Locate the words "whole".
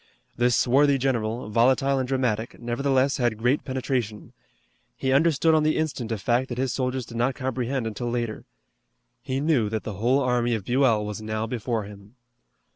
10.01-10.19